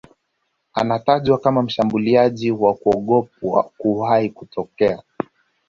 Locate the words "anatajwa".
0.73-1.37